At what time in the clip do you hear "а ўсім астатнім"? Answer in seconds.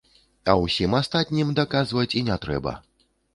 0.53-1.51